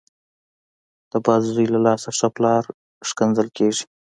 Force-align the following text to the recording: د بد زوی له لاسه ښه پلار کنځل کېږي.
د 1.11 1.13
بد 1.25 1.41
زوی 1.51 1.67
له 1.73 1.79
لاسه 1.85 2.09
ښه 2.17 2.27
پلار 2.35 2.63
کنځل 3.19 3.47
کېږي. 3.57 3.83